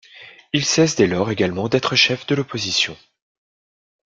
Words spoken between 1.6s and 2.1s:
d'être